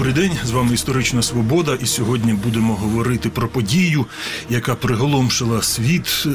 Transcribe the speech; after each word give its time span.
Добрий 0.00 0.14
день, 0.14 0.38
з 0.44 0.50
вами 0.50 0.74
історична 0.74 1.22
свобода. 1.22 1.78
І 1.82 1.86
сьогодні 1.86 2.32
будемо 2.32 2.74
говорити 2.74 3.28
про 3.28 3.48
подію, 3.48 4.06
яка 4.50 4.74
приголомшила 4.74 5.62
світ 5.62 6.26
е, 6.26 6.30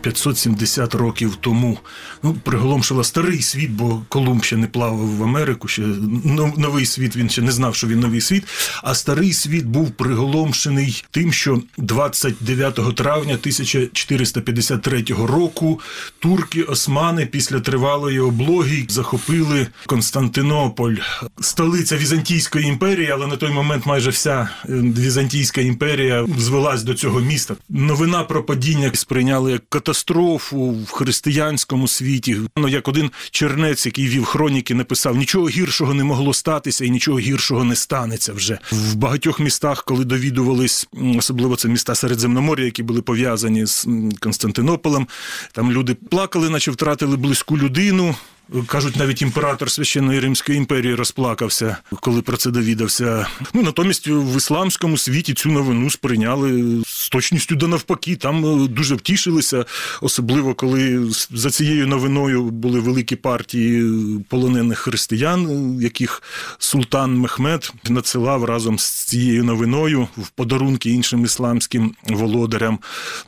570 0.00 0.94
років 0.94 1.36
тому. 1.40 1.78
Ну, 2.22 2.36
приголомшила 2.44 3.04
старий 3.04 3.42
світ, 3.42 3.70
бо 3.70 4.02
Колумб 4.08 4.44
ще 4.44 4.56
не 4.56 4.66
плавав 4.66 5.16
в 5.16 5.22
Америку. 5.22 5.68
Ще 5.68 5.82
новий 6.56 6.86
світ 6.86 7.16
він 7.16 7.30
ще 7.30 7.42
не 7.42 7.52
знав, 7.52 7.74
що 7.74 7.86
він 7.86 8.00
новий 8.00 8.20
світ. 8.20 8.44
А 8.82 8.94
старий 8.94 9.32
світ 9.32 9.64
був 9.64 9.90
приголомшений 9.90 11.04
тим, 11.10 11.32
що 11.32 11.62
29 11.78 12.74
травня 12.74 13.34
1453 13.34 15.04
року 15.08 15.80
турки 16.18 16.62
османи 16.62 17.26
після 17.26 17.60
тривалої 17.60 18.20
облоги 18.20 18.86
захопили 18.88 19.66
Константинополь, 19.86 20.96
столиця 21.40 21.96
Візантійської 21.96 22.66
імперії, 22.66 23.09
але 23.10 23.26
на 23.26 23.36
той 23.36 23.50
момент 23.50 23.86
майже 23.86 24.10
вся 24.10 24.48
е, 24.64 24.72
Візантійська 24.72 25.60
імперія 25.60 26.26
звелась 26.38 26.82
до 26.82 26.94
цього 26.94 27.20
міста. 27.20 27.54
Новина 27.68 28.24
про 28.24 28.44
падіння 28.44 28.90
сприйняли 28.94 29.52
як 29.52 29.62
катастрофу 29.68 30.70
в 30.70 30.90
християнському 30.90 31.88
світі. 31.88 32.36
Ну 32.56 32.68
як 32.68 32.88
один 32.88 33.10
чернець, 33.30 33.86
який 33.86 34.08
вів 34.08 34.24
хроніки, 34.24 34.74
написав: 34.74 35.16
нічого 35.16 35.48
гіршого 35.48 35.94
не 35.94 36.04
могло 36.04 36.34
статися 36.34 36.84
і 36.84 36.90
нічого 36.90 37.18
гіршого 37.18 37.64
не 37.64 37.76
станеться 37.76 38.32
вже 38.32 38.58
в 38.72 38.94
багатьох 38.94 39.40
містах, 39.40 39.84
коли 39.84 40.04
довідувались, 40.04 40.88
особливо 41.18 41.56
це 41.56 41.68
міста 41.68 41.94
Середземномор'я, 41.94 42.64
які 42.64 42.82
були 42.82 43.02
пов'язані 43.02 43.66
з 43.66 43.88
Константинополем. 44.20 45.06
Там 45.52 45.72
люди 45.72 45.94
плакали, 45.94 46.50
наче 46.50 46.70
втратили 46.70 47.16
близьку 47.16 47.58
людину. 47.58 48.14
Кажуть, 48.66 48.96
навіть 48.96 49.22
імператор 49.22 49.70
священної 49.70 50.20
Римської 50.20 50.58
імперії 50.58 50.94
розплакався, 50.94 51.76
коли 52.00 52.22
про 52.22 52.36
це 52.36 52.50
довідався. 52.50 53.26
Ну 53.54 53.62
натомість 53.62 54.06
в 54.08 54.36
ісламському 54.36 54.98
світі 54.98 55.34
цю 55.34 55.50
новину 55.50 55.90
сприйняли 55.90 56.82
з 56.86 57.08
точністю 57.08 57.56
до 57.56 57.68
навпаки. 57.68 58.16
Там 58.16 58.64
е, 58.64 58.68
дуже 58.68 58.94
втішилися, 58.94 59.64
особливо 60.00 60.54
коли 60.54 61.10
за 61.30 61.50
цією 61.50 61.86
новиною 61.86 62.42
були 62.44 62.80
великі 62.80 63.16
партії 63.16 63.84
полонених 64.28 64.78
християн, 64.78 65.46
е, 65.46 65.82
яких 65.82 66.22
султан 66.58 67.18
Мехмед 67.18 67.72
надсилав 67.88 68.44
разом 68.44 68.78
з 68.78 68.90
цією 68.90 69.44
новиною 69.44 70.08
в 70.16 70.28
подарунки 70.28 70.90
іншим 70.90 71.24
ісламським 71.24 71.94
володарям. 72.08 72.78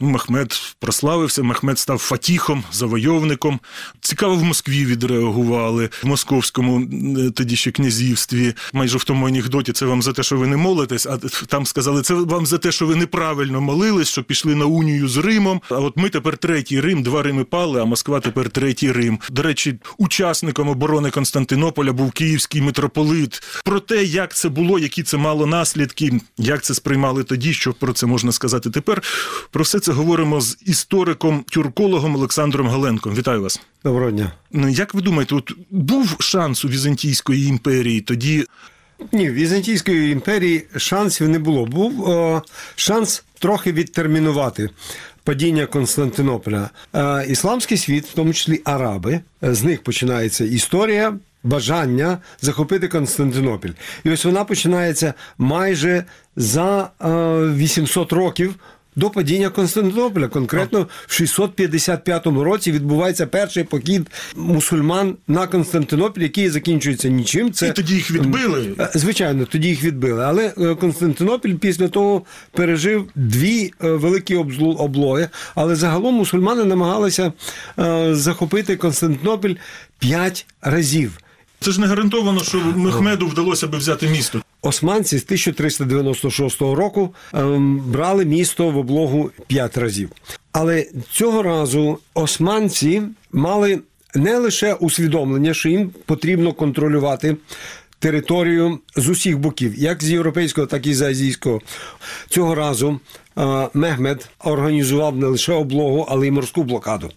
Ну, 0.00 0.10
Мехмед 0.10 0.60
прославився. 0.78 1.42
Мехмед 1.42 1.78
став 1.78 1.98
фатіхом, 1.98 2.64
завойовником. 2.72 3.60
Цікаво, 4.00 4.36
в 4.36 4.44
Москві 4.44 4.84
відреагували 5.12 5.90
в 6.02 6.06
московському 6.06 6.88
е, 7.18 7.30
тоді 7.30 7.56
ще 7.56 7.70
князівстві. 7.70 8.54
Майже 8.72 8.98
в 8.98 9.04
тому 9.04 9.26
анекдоті 9.26 9.72
це 9.72 9.86
вам 9.86 10.02
за 10.02 10.12
те, 10.12 10.22
що 10.22 10.36
ви 10.36 10.46
не 10.46 10.56
молитесь. 10.56 11.06
А 11.06 11.18
там 11.46 11.66
сказали, 11.66 12.02
це 12.02 12.14
вам 12.14 12.46
за 12.46 12.58
те, 12.58 12.72
що 12.72 12.86
ви 12.86 12.96
неправильно 12.96 13.60
молились, 13.60 14.08
що 14.08 14.22
пішли 14.22 14.54
на 14.54 14.64
унію 14.64 15.08
з 15.08 15.16
Римом. 15.16 15.60
А 15.70 15.74
от 15.74 15.96
ми 15.96 16.08
тепер 16.08 16.36
третій 16.36 16.80
Рим, 16.80 17.02
два 17.02 17.22
Рими 17.22 17.44
пали, 17.44 17.80
а 17.80 17.84
Москва 17.84 18.20
тепер 18.20 18.50
третій 18.50 18.92
Рим. 18.92 19.18
До 19.30 19.42
речі, 19.42 19.78
учасником 19.98 20.68
оборони 20.68 21.10
Константинополя 21.10 21.92
був 21.92 22.12
київський 22.12 22.62
митрополит. 22.62 23.42
Про 23.64 23.80
те, 23.80 24.04
як 24.04 24.34
це 24.34 24.48
було, 24.48 24.78
які 24.78 25.02
це 25.02 25.16
мало 25.16 25.46
наслідки, 25.46 26.20
як 26.38 26.62
це 26.62 26.74
сприймали 26.74 27.24
тоді, 27.24 27.52
що 27.52 27.72
про 27.72 27.92
це 27.92 28.06
можна 28.06 28.32
сказати 28.32 28.70
тепер. 28.70 29.02
Про 29.50 29.62
все 29.62 29.80
це 29.80 29.92
говоримо 29.92 30.40
з 30.40 30.58
істориком, 30.66 31.44
тюркологом 31.50 32.16
Олександром 32.16 32.68
Галенком. 32.68 33.14
Вітаю 33.14 33.42
вас. 33.42 33.60
Доброго 33.84 34.10
дня. 34.10 34.32
Ну, 34.50 34.68
Як 34.68 34.94
ви 34.94 35.02
думаєте, 35.02 35.34
от 35.34 35.52
був 35.70 36.16
шанс 36.20 36.64
у 36.64 36.68
Візантійської 36.68 37.46
імперії 37.46 38.00
тоді? 38.00 38.46
Ні, 39.12 39.30
в 39.30 39.32
Візантійської 39.32 40.12
імперії 40.12 40.66
шансів 40.76 41.28
не 41.28 41.38
було. 41.38 41.66
Був 41.66 42.10
е, 42.10 42.42
шанс 42.76 43.24
трохи 43.38 43.72
відтермінувати 43.72 44.68
падіння 45.24 45.66
Константинополя. 45.66 46.70
Е, 46.94 47.26
ісламський 47.28 47.78
світ, 47.78 48.06
в 48.06 48.12
тому 48.12 48.32
числі 48.32 48.60
араби, 48.64 49.20
е, 49.44 49.54
з 49.54 49.64
них 49.64 49.82
починається 49.82 50.44
історія. 50.44 51.14
Бажання 51.44 52.18
захопити 52.40 52.88
Константинополь. 52.88 53.70
І 54.04 54.10
ось 54.10 54.24
вона 54.24 54.44
починається 54.44 55.14
майже 55.38 56.04
за 56.36 56.90
е, 57.00 57.08
800 57.56 58.12
років 58.12 58.54
до 58.96 59.10
падіння 59.10 59.48
Константинополя. 59.50 60.28
Конкретно 60.28 60.86
в 61.06 61.12
655 61.12 62.26
році 62.26 62.72
відбувається 62.72 63.26
перший 63.26 63.64
похід 63.64 64.10
мусульман 64.36 65.16
на 65.28 65.46
Константинополь, 65.46 66.22
який 66.22 66.50
закінчується 66.50 67.08
нічим. 67.08 67.52
Це 67.52 67.68
І 67.68 67.72
тоді 67.72 67.94
їх 67.94 68.10
відбили. 68.10 68.74
Е, 68.78 68.90
Звичайно, 68.94 69.44
тоді 69.44 69.68
їх 69.68 69.84
відбили. 69.84 70.24
Але 70.24 70.54
е, 70.58 70.74
Константинополь 70.74 71.52
після 71.52 71.88
того 71.88 72.22
пережив 72.52 73.08
дві 73.14 73.72
е, 73.84 73.90
великі 73.90 74.36
облоги. 74.78 75.28
Але 75.54 75.76
загалом 75.76 76.14
мусульмани 76.14 76.64
намагалися 76.64 77.32
захопити 78.10 78.76
Константинополь 78.76 79.54
п'ять 79.98 80.46
разів. 80.62 81.18
Це 81.60 81.70
ж 81.70 81.80
не 81.80 81.86
гарантовано, 81.86 82.44
що 82.44 82.58
Мехмеду 82.58 83.26
вдалося 83.26 83.66
би 83.66 83.78
взяти 83.78 84.08
місто. 84.08 84.41
Османці 84.62 85.18
з 85.18 85.24
1396 85.24 86.60
року 86.60 87.14
ем, 87.34 87.78
брали 87.86 88.24
місто 88.24 88.70
в 88.70 88.76
облогу 88.76 89.30
п'ять 89.46 89.76
разів. 89.76 90.10
Але 90.52 90.86
цього 91.12 91.42
разу 91.42 91.98
османці 92.14 93.02
мали 93.32 93.80
не 94.14 94.38
лише 94.38 94.74
усвідомлення, 94.74 95.54
що 95.54 95.68
їм 95.68 95.90
потрібно 96.06 96.52
контролювати. 96.52 97.36
Територію 97.98 98.78
з 98.96 99.08
усіх 99.08 99.38
боків, 99.38 99.74
як 99.78 100.02
з 100.02 100.10
європейського, 100.10 100.66
так 100.66 100.86
і 100.86 100.94
з 100.94 101.02
азійського. 101.02 101.60
Цього 102.28 102.54
разу 102.54 103.00
е, 103.38 103.68
Мехмед 103.74 104.28
організував 104.44 105.16
не 105.16 105.26
лише 105.26 105.52
облогу, 105.52 106.06
але 106.08 106.26
й 106.26 106.30
морську 106.30 106.62
блокаду. 106.62 107.10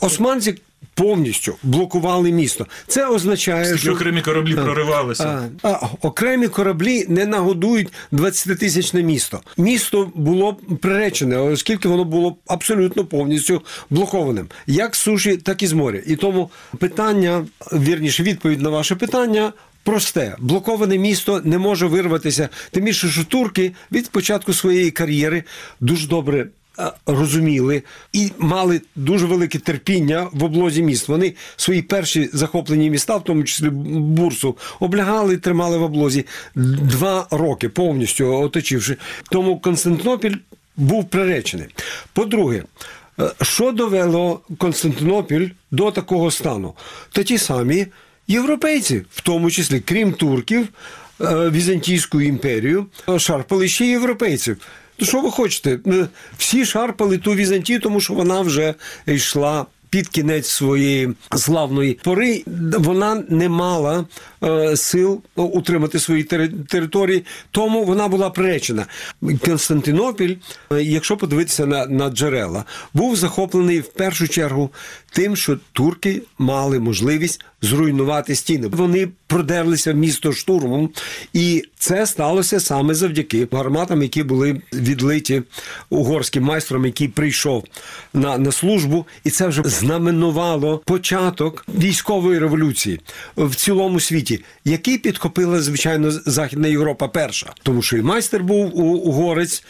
Османці 0.00 0.54
повністю 0.94 1.56
блокували 1.62 2.32
місто. 2.32 2.66
Це 2.86 3.06
означає, 3.06 3.64
Скільки 3.64 3.80
що 3.80 3.92
окремі 3.92 4.22
кораблі 4.22 4.54
проривалися. 4.54 5.48
а, 5.62 5.68
а, 5.68 5.88
окремі 6.02 6.48
кораблі 6.48 7.04
не 7.08 7.26
нагодують 7.26 7.88
20-тисячне 8.12 9.02
місто. 9.02 9.40
Місто 9.56 10.12
було 10.14 10.56
приречене, 10.80 11.38
оскільки 11.38 11.88
воно 11.88 12.04
було 12.04 12.36
абсолютно 12.46 13.04
повністю 13.04 13.62
блокованим, 13.90 14.46
як 14.66 14.96
з 14.96 14.98
суші, 14.98 15.36
так 15.36 15.62
і 15.62 15.66
з 15.66 15.72
моря. 15.72 16.00
І 16.06 16.16
тому 16.16 16.50
питання, 16.78 17.46
вірніше, 17.72 18.22
відповідь 18.22 18.60
на 18.60 18.70
ваше 18.70 18.94
питання. 18.96 19.52
Просте, 19.84 20.36
блоковане 20.38 20.98
місто 20.98 21.40
не 21.44 21.58
може 21.58 21.86
вирватися. 21.86 22.48
Тим 22.70 22.84
більше, 22.84 23.08
що 23.08 23.24
турки 23.24 23.72
від 23.92 24.08
початку 24.10 24.52
своєї 24.54 24.90
кар'єри 24.90 25.44
дуже 25.80 26.08
добре 26.08 26.46
розуміли 27.06 27.82
і 28.12 28.30
мали 28.38 28.80
дуже 28.96 29.26
велике 29.26 29.58
терпіння 29.58 30.28
в 30.32 30.44
облозі 30.44 30.82
міст. 30.82 31.08
Вони 31.08 31.34
свої 31.56 31.82
перші 31.82 32.30
захоплені 32.32 32.90
міста, 32.90 33.16
в 33.16 33.24
тому 33.24 33.44
числі 33.44 33.70
бурсу, 33.70 34.56
облягали 34.80 35.34
і 35.34 35.36
тримали 35.36 35.78
в 35.78 35.82
облозі 35.82 36.26
два 36.54 37.26
роки, 37.30 37.68
повністю 37.68 38.34
оточивши. 38.34 38.96
Тому 39.30 39.58
Константинополь 39.58 40.34
був 40.76 41.08
приречений. 41.08 41.66
По-друге, 42.12 42.64
е, 43.20 43.30
що 43.42 43.72
довело 43.72 44.40
Константинополь 44.58 45.46
до 45.70 45.90
такого 45.90 46.30
стану? 46.30 46.74
Та 47.12 47.22
ті 47.22 47.38
самі 47.38 47.86
європейці, 48.28 49.02
в 49.10 49.20
тому 49.20 49.50
числі, 49.50 49.80
крім 49.80 50.12
турків, 50.12 50.68
е, 51.20 51.50
Візантійську 51.50 52.20
імперію, 52.20 52.86
е, 53.08 53.18
шарпали 53.18 53.68
ще 53.68 53.86
європейців. 53.86 54.56
То 55.00 55.06
що 55.06 55.20
ви 55.20 55.30
хочете? 55.30 55.78
Всі 56.38 56.64
шарпали 56.64 57.18
ту 57.18 57.34
Візантію, 57.34 57.80
тому 57.80 58.00
що 58.00 58.14
вона 58.14 58.40
вже 58.40 58.74
йшла. 59.06 59.66
Під 59.90 60.08
кінець 60.08 60.48
своєї 60.48 61.14
славної 61.36 61.98
пори 62.04 62.42
вона 62.78 63.24
не 63.28 63.48
мала 63.48 64.04
сил 64.76 65.22
утримати 65.36 65.98
свої 65.98 66.24
тери- 66.24 66.64
території, 66.68 67.24
тому 67.50 67.84
вона 67.84 68.08
була 68.08 68.30
приречена. 68.30 68.86
Константинополь, 69.44 70.30
е, 70.72 70.82
якщо 70.82 71.16
подивитися 71.16 71.66
на, 71.66 71.86
на 71.86 72.10
джерела, 72.10 72.64
був 72.94 73.16
захоплений 73.16 73.80
в 73.80 73.88
першу 73.88 74.28
чергу 74.28 74.70
тим, 75.12 75.36
що 75.36 75.58
турки 75.72 76.22
мали 76.38 76.78
можливість 76.78 77.44
зруйнувати 77.62 78.34
стіни. 78.34 78.66
Вони 78.68 79.08
продерлися 79.26 79.92
в 79.92 79.96
місто 79.96 80.32
штурмом, 80.32 80.90
і 81.32 81.64
це 81.78 82.06
сталося 82.06 82.60
саме 82.60 82.94
завдяки 82.94 83.48
гарматам, 83.52 84.02
які 84.02 84.22
були 84.22 84.60
відлиті 84.72 85.42
угорським 85.90 86.42
майстром, 86.44 86.86
який 86.86 87.08
прийшов 87.08 87.64
на, 88.14 88.38
на 88.38 88.52
службу, 88.52 89.06
і 89.24 89.30
це 89.30 89.46
вже 89.46 89.62
знаменувало 89.64 90.78
початок 90.78 91.64
військової 91.78 92.38
революції 92.38 93.00
в 93.36 93.54
цілому 93.54 94.00
світі, 94.00 94.29
який 94.64 94.98
підхопила 94.98 95.60
звичайно 95.62 96.10
Західна 96.10 96.68
Європа 96.68 97.08
перша, 97.08 97.52
тому 97.62 97.82
що 97.82 97.96
і 97.96 98.02
майстер 98.02 98.42
був 98.44 98.78
у- 98.78 98.82
угорець. 98.98 99.64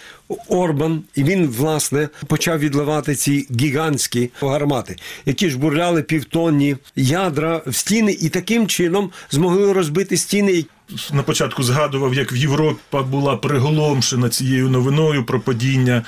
Орбан, 0.48 1.02
і 1.14 1.24
він 1.24 1.46
власне 1.46 2.08
почав 2.26 2.58
відливати 2.58 3.14
ці 3.14 3.46
гігантські 3.60 4.30
гармати, 4.40 4.96
які 5.26 5.50
ж 5.50 5.58
бурляли 5.58 6.02
півтонні 6.02 6.76
ядра 6.96 7.62
в 7.66 7.74
стіни, 7.74 8.12
і 8.12 8.28
таким 8.28 8.66
чином 8.66 9.10
змогли 9.30 9.72
розбити 9.72 10.16
стіни. 10.16 10.64
на 11.12 11.22
початку 11.22 11.62
згадував, 11.62 12.14
як 12.14 12.32
в 12.32 12.36
Європа 12.36 13.02
була 13.02 13.36
приголомшена 13.36 14.28
цією 14.28 14.68
новиною 14.68 15.24
про 15.24 15.40
падіння 15.40 16.02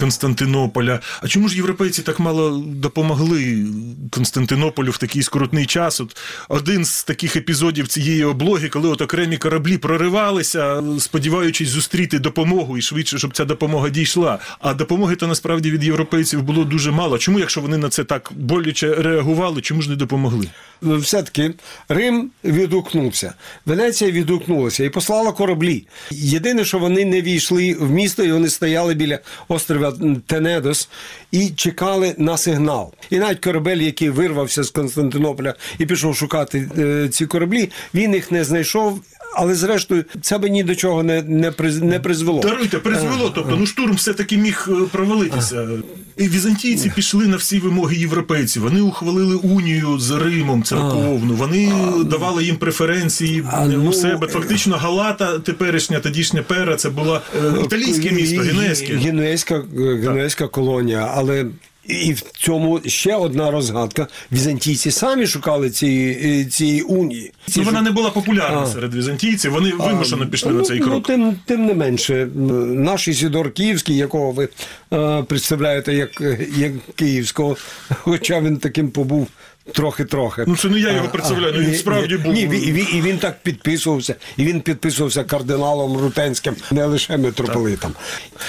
Константинополя. 0.00 1.00
А 1.22 1.28
чому 1.28 1.48
ж 1.48 1.56
європейці 1.56 2.02
так 2.02 2.20
мало 2.20 2.64
допомогли 2.66 3.66
Константинополю 4.10 4.90
в 4.90 4.98
такий 4.98 5.22
скрутний 5.22 5.66
час? 5.66 6.00
От 6.00 6.16
один 6.48 6.84
з 6.84 7.04
таких 7.04 7.36
епізодів 7.36 7.88
цієї 7.88 8.24
облоги, 8.24 8.68
коли 8.68 8.88
от 8.88 9.00
окремі 9.00 9.36
кораблі 9.36 9.78
проривалися, 9.78 10.82
сподіваючись 10.98 11.68
зустріти 11.68 12.18
допомогу 12.18 12.78
і 12.78 12.82
швидше, 12.82 13.18
щоб 13.18 13.36
ця 13.36 13.44
допомога 13.44 13.61
дійшла. 13.90 14.38
А 14.60 14.74
допомоги 14.74 15.16
то 15.16 15.26
насправді 15.26 15.70
від 15.70 15.84
європейців 15.84 16.42
було 16.42 16.64
дуже 16.64 16.90
мало. 16.90 17.18
Чому, 17.18 17.38
якщо 17.38 17.60
вони 17.60 17.76
на 17.76 17.88
це 17.88 18.04
так 18.04 18.30
боляче 18.36 18.94
реагували, 18.94 19.60
чому 19.60 19.82
ж 19.82 19.90
не 19.90 19.96
допомогли? 19.96 20.48
все-таки 20.82 21.54
Рим 21.88 22.30
відгукнувся, 22.44 23.34
Венеція 23.66 24.10
відгукнулася 24.10 24.84
і 24.84 24.88
послала 24.88 25.32
кораблі. 25.32 25.86
Єдине, 26.10 26.64
що 26.64 26.78
вони 26.78 27.04
не 27.04 27.22
війшли 27.22 27.76
в 27.80 27.90
місто, 27.90 28.24
і 28.24 28.32
вони 28.32 28.48
стояли 28.48 28.94
біля 28.94 29.18
острова 29.48 29.94
Тенедос 30.26 30.88
і 31.30 31.48
чекали 31.48 32.14
на 32.18 32.36
сигнал. 32.36 32.94
І 33.10 33.18
навіть 33.18 33.44
корабель, 33.44 33.76
який 33.76 34.10
вирвався 34.10 34.62
з 34.62 34.70
Константинополя 34.70 35.54
і 35.78 35.86
пішов 35.86 36.16
шукати 36.16 36.70
е, 36.78 37.08
ці 37.08 37.26
кораблі, 37.26 37.70
він 37.94 38.14
їх 38.14 38.30
не 38.30 38.44
знайшов. 38.44 39.00
Але 39.34 39.54
зрештою, 39.54 40.04
це 40.20 40.38
би 40.38 40.50
ні 40.50 40.64
до 40.64 40.74
чого 40.74 41.02
не 41.02 41.22
не, 41.22 41.50
приз, 41.50 41.82
не 41.82 42.00
призвело. 42.00 42.40
Даруйте, 42.40 42.78
призвело. 42.78 43.32
Тобто, 43.34 43.56
ну 43.56 43.66
штурм 43.66 43.94
все-таки 43.94 44.36
міг 44.36 44.68
е, 44.68 44.72
провалитися. 44.92 45.68
І 46.16 46.28
візантійці 46.28 46.92
пішли 46.96 47.26
на 47.26 47.36
всі 47.36 47.58
вимоги 47.58 47.96
європейців. 47.96 48.62
Вони 48.62 48.80
ухвалили 48.80 49.36
унію 49.36 49.98
з 49.98 50.10
Римом 50.10 50.62
церковну. 50.62 51.34
Вони 51.34 51.72
давали 52.04 52.44
їм 52.44 52.56
преференції 52.56 53.44
А, 53.52 53.64
у 53.64 53.68
ну, 53.68 53.92
себе. 53.92 54.26
Фактично, 54.26 54.76
Галата, 54.76 55.38
теперішня 55.38 56.00
тодішня 56.00 56.42
пера, 56.42 56.76
це 56.76 56.90
була 56.90 57.20
е, 57.36 57.64
італійське 57.64 58.10
місто, 58.10 58.40
генуезьке. 58.40 58.96
Генуезька, 58.96 59.62
генуезька 59.76 60.48
колонія, 60.48 61.12
але. 61.14 61.46
І 61.86 62.12
в 62.12 62.20
цьому 62.20 62.80
ще 62.86 63.14
одна 63.16 63.50
розгадка. 63.50 64.06
Візантійці 64.32 64.90
самі 64.90 65.26
шукали 65.26 65.70
цієї, 65.70 66.44
цієї 66.44 66.82
унії. 66.82 67.32
Ці 67.46 67.60
Ну, 67.60 67.66
вона 67.66 67.78
шук- 67.78 67.82
не 67.84 67.90
була 67.90 68.10
популярна 68.10 68.60
А. 68.60 68.66
серед 68.66 68.94
візантійців. 68.94 69.52
Вони 69.52 69.72
вимушено 69.72 70.26
пішли 70.26 70.52
ну, 70.52 70.58
на 70.58 70.64
цей 70.64 70.78
крок. 70.78 70.92
Ну, 70.94 71.00
тим, 71.00 71.36
тим 71.46 71.66
не 71.66 71.74
менше, 71.74 72.28
наш 72.66 73.08
Ісідор 73.08 73.52
Київський, 73.52 73.96
якого 73.96 74.32
ви 74.32 74.48
е, 74.92 75.22
представляєте 75.22 75.94
як, 75.94 76.20
як 76.56 76.72
київського, 76.94 77.56
хоча 77.88 78.40
він 78.40 78.56
таким 78.56 78.90
побув. 78.90 79.28
Трохи-трохи. 79.72 80.44
Ну, 80.46 80.56
це 80.56 80.68
не 80.68 80.80
я 80.80 80.92
його 80.92 81.08
представляю, 81.08 81.52
а, 81.54 81.56
ну, 81.56 81.62
він 81.62 81.70
ні, 81.70 81.76
справді 81.76 82.14
ні, 82.14 82.20
був. 82.20 82.32
Ні, 82.32 82.42
і 82.42 82.72
він, 82.72 82.86
і 82.94 83.00
він 83.02 83.18
так 83.18 83.42
підписувався, 83.42 84.14
і 84.36 84.44
він 84.44 84.60
підписувався 84.60 85.24
кардиналом 85.24 85.98
Рутенським, 85.98 86.56
не 86.70 86.84
лише 86.84 87.16
митрополитом. 87.16 87.92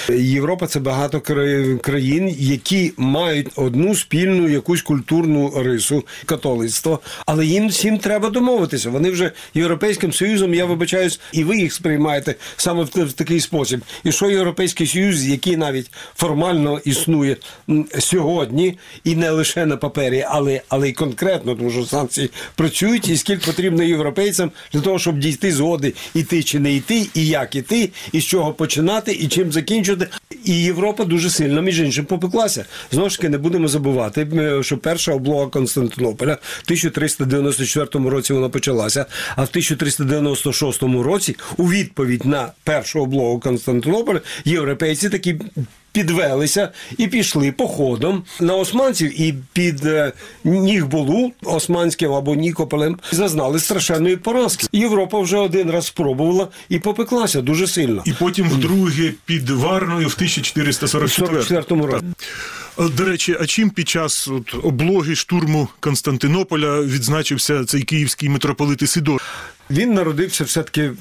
Європа 0.09 0.67
це 0.67 0.79
багато 0.79 1.21
країн, 1.81 2.35
які 2.37 2.93
мають 2.97 3.47
одну 3.55 3.95
спільну 3.95 4.49
якусь 4.49 4.81
культурну 4.81 5.63
рису 5.63 6.03
католицтво, 6.25 6.99
але 7.25 7.45
їм 7.45 7.67
всім 7.67 7.97
треба 7.97 8.29
домовитися. 8.29 8.89
Вони 8.89 9.11
вже 9.11 9.31
європейським 9.53 10.13
союзом, 10.13 10.53
я 10.53 10.65
вибачаюсь, 10.65 11.19
і 11.31 11.43
ви 11.43 11.57
їх 11.57 11.73
сприймаєте 11.73 12.35
саме 12.57 12.83
в, 12.83 13.05
в 13.05 13.13
такий 13.13 13.39
спосіб. 13.39 13.81
І 14.03 14.11
що 14.11 14.29
європейський 14.29 14.87
союз, 14.87 15.25
який 15.27 15.57
навіть 15.57 15.91
формально 16.15 16.79
існує 16.85 17.37
сьогодні, 17.99 18.77
і 19.03 19.15
не 19.15 19.29
лише 19.29 19.65
на 19.65 19.77
папері, 19.77 20.25
але, 20.29 20.61
але 20.69 20.89
й 20.89 20.93
конкретно, 21.03 21.55
тому 21.55 21.69
що 21.69 21.85
санкції 21.85 22.29
працюють, 22.55 23.09
і 23.09 23.17
скільки 23.17 23.45
потрібно 23.45 23.83
європейцям 23.83 24.51
для 24.73 24.81
того, 24.81 24.99
щоб 24.99 25.19
дійти 25.19 25.51
згоди, 25.51 25.93
іти 26.13 26.43
чи 26.43 26.59
не 26.59 26.73
йти, 26.73 27.07
і 27.13 27.27
як 27.27 27.55
іти, 27.55 27.89
і 28.11 28.21
з 28.21 28.25
чого 28.25 28.53
починати, 28.53 29.11
і 29.11 29.27
чим 29.27 29.51
закінчити. 29.51 30.07
І 30.45 30.53
Європа 30.63 31.05
дуже 31.05 31.29
сильно, 31.29 31.61
між 31.61 31.79
іншим, 31.79 32.05
попеклася. 32.05 32.65
Знову 32.91 33.09
ж 33.09 33.17
таки, 33.17 33.29
не 33.29 33.37
будемо 33.37 33.67
забувати, 33.67 34.27
е, 34.33 34.63
що 34.63 34.77
перша 34.77 35.13
облога 35.13 35.47
Константинополя 35.47 36.33
в 36.33 36.63
1394 36.65 38.09
році 38.09 38.33
вона 38.33 38.49
почалася, 38.49 39.05
а 39.35 39.43
в 39.43 39.47
1396 39.47 41.03
році, 41.03 41.35
у 41.57 41.69
відповідь 41.69 42.25
на 42.25 42.51
першу 42.63 43.01
облогу 43.01 43.39
Константинополя, 43.39 44.21
європейці 44.45 45.09
такі 45.09 45.35
підвелися 45.93 46.69
і 46.97 47.07
пішли 47.07 47.51
походом 47.51 48.23
на 48.39 48.55
османців, 48.55 49.21
і 49.21 49.35
під 49.53 49.85
е, 49.85 50.11
Нігбулу, 50.43 51.31
османським 51.43 52.13
або 52.13 52.35
Нікополем, 52.35 52.99
зазнали 53.11 53.59
страшенної 53.59 54.17
поразки. 54.17 54.67
Європа 54.71 55.19
вже 55.19 55.37
один 55.37 55.71
раз 55.71 55.85
спробувала 55.85 56.47
і 56.69 56.79
попеклася 56.79 57.41
дуже 57.41 57.67
сильно. 57.67 58.03
І 58.05 58.13
потім 58.13 58.49
вдруге 58.49 59.13
під 59.25 59.49
Варною 59.49 60.07
в 60.07 60.13
в 60.13 60.15
1444 60.15 61.81
році. 61.85 62.05
Е, 62.79 62.89
До 62.97 63.05
речі, 63.05 63.37
а 63.41 63.45
чим 63.45 63.69
під 63.69 63.89
час 63.89 64.27
от, 64.27 64.65
облоги 64.65 65.15
штурму 65.15 65.67
Константинополя 65.79 66.81
відзначився 66.81 67.65
цей 67.65 67.81
київський 67.81 68.29
митрополит 68.29 68.81
Ісидор? 68.81 69.21
Він 69.69 69.93
народився 69.93 70.43
все-таки 70.43 70.81
е, 70.81 70.91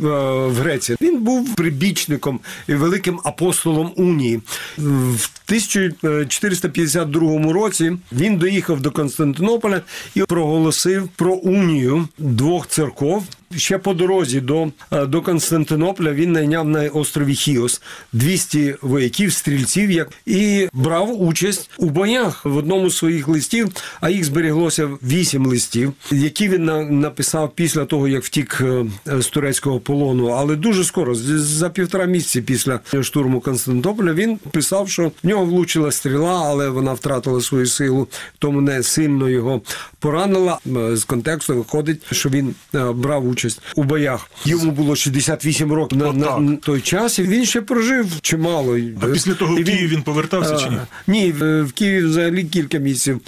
в 0.47 0.55
Греції. 0.55 0.99
Він 1.01 1.23
був 1.23 1.55
прибічником 1.55 2.41
і 2.69 2.75
великим 2.75 3.21
апостолом 3.25 3.93
унії. 3.97 4.43
В 4.79 5.29
1452 5.47 7.53
році 7.53 7.93
він 8.13 8.37
доїхав 8.37 8.81
до 8.81 8.91
Константинополя 8.91 9.81
і 10.15 10.23
проголосив 10.23 11.09
про 11.17 11.35
унію 11.35 12.09
двох 12.19 12.67
церков. 12.67 13.25
Ще 13.57 13.79
по 13.79 13.95
дорозі 13.95 14.41
до, 14.41 14.69
е, 14.93 15.07
до 15.07 15.23
Константинополя 15.23 16.13
він 16.13 16.33
найняв 16.33 16.69
на 16.69 16.81
острові 16.89 17.35
Хіос 17.35 17.83
200 18.13 18.75
вояків, 18.83 19.33
стрільців, 19.33 19.91
як 19.91 20.09
і 20.27 20.69
брав 20.73 21.23
участь 21.23 21.71
у 21.79 21.87
боях 21.91 22.45
в 22.45 22.57
одному 22.57 22.91
з 22.91 22.97
своїх 22.97 23.29
листів, 23.29 23.69
а 24.01 24.11
їх 24.11 24.25
зберіглося 24.25 24.89
вісім 25.03 25.47
листів, 25.47 25.93
які 26.11 26.49
він 26.49 26.65
на- 26.65 26.83
написав 26.85 27.53
після 27.55 27.85
того, 27.85 28.09
як 28.09 28.25
втік 28.25 28.59
е, 28.61 28.85
з 29.21 29.27
турецького 29.27 29.81
полону. 29.81 30.27
Але 30.27 30.57
дуже 30.57 30.85
скоро, 30.85 31.15
за 31.15 31.71
півтора 31.71 32.05
місяці 32.05 32.43
після 32.43 32.81
штурму 33.03 33.41
Константинополя, 33.41 34.13
він 34.13 34.37
писав, 34.37 34.89
що 34.91 35.13
в 35.25 35.27
нього 35.27 35.45
влучила 35.45 35.93
стріла, 35.93 36.43
але 36.47 36.69
вона 36.69 36.93
втратила 36.93 37.41
свою 37.41 37.67
силу, 37.67 38.09
тому 38.39 38.61
не 38.61 38.83
сильно 38.83 39.29
його 39.29 39.61
поранила. 39.99 40.59
Е, 40.77 40.97
З 40.97 41.05
контексту 41.05 41.55
виходить, 41.57 42.01
що 42.13 42.29
він 42.29 42.55
брав 42.95 43.29
участь 43.29 43.42
у 43.77 43.83
боях. 43.83 44.31
Йому 44.45 44.71
було 44.71 44.97
68 44.97 45.73
років 45.73 45.99
на, 45.99 46.13
на, 46.13 46.39
на 46.39 46.57
той 46.57 46.81
час, 46.81 47.19
і 47.19 47.23
він 47.23 47.47
ще 47.47 47.61
прожив 47.63 48.07
чимало. 48.21 48.77
А 49.03 49.07
після 49.07 49.35
того 49.35 49.55
в 49.57 49.65
Київ 49.65 49.89
він 49.91 50.03
повертався 50.03 50.57
чи 50.57 50.71
ні? 50.71 50.77
Е, 50.77 50.87
Ні, 51.07 51.33
в 51.33 51.63
в 51.63 51.73
Києві 51.73 52.05
взагалі 52.05 52.45
кілька 52.45 52.79
місяців. 52.79 53.21